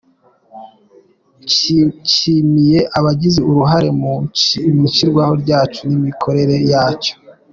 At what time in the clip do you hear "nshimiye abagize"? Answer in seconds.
2.05-3.39